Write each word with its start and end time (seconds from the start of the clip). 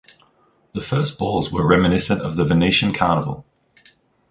The 0.73 0.81
first 0.81 1.19
balls 1.19 1.51
were 1.51 1.63
reminiscent 1.67 2.21
of 2.21 2.35
the 2.35 2.43
Venetian 2.43 2.91
carnival. 2.91 3.45